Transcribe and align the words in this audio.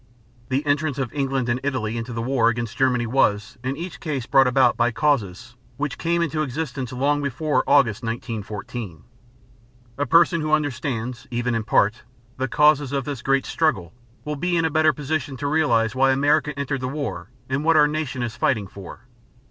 The 0.49 0.65
entrance 0.65 0.97
of 0.97 1.13
England 1.13 1.47
and 1.47 1.59
Italy 1.61 1.95
into 1.95 2.11
the 2.11 2.23
war 2.23 2.49
against 2.49 2.75
Germany 2.75 3.05
was 3.05 3.59
in 3.63 3.77
each 3.77 3.99
case 3.99 4.25
brought 4.25 4.47
about 4.47 4.75
by 4.75 4.89
causes 4.89 5.55
which 5.77 5.99
came 5.99 6.23
into 6.23 6.41
existence 6.41 6.91
long 6.91 7.21
before 7.21 7.63
August, 7.67 8.01
1914. 8.01 9.03
A 9.99 10.05
person 10.07 10.41
who 10.41 10.53
understands, 10.53 11.27
even 11.29 11.53
in 11.53 11.63
part, 11.63 12.01
the 12.37 12.47
causes 12.47 12.91
of 12.91 13.05
this 13.05 13.21
great 13.21 13.45
struggle, 13.45 13.93
will 14.25 14.35
be 14.35 14.57
in 14.57 14.65
a 14.65 14.71
better 14.71 14.91
position 14.91 15.37
to 15.37 15.45
realize 15.45 15.93
why 15.93 16.09
America 16.09 16.57
entered 16.57 16.81
the 16.81 16.87
war 16.87 17.29
and 17.47 17.63
what 17.63 17.77
our 17.77 17.87
nation 17.87 18.23
is 18.23 18.35
fighting 18.35 18.65
for. 18.65 19.01